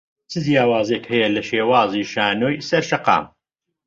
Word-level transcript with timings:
چ 0.29 0.33
جیاوازییەک 0.45 1.05
هەیە 1.11 1.27
لەم 1.33 1.45
شێوازەی 1.49 2.09
شانۆی 2.13 2.63
سەر 2.69 2.83
شەقام؟ 2.89 3.25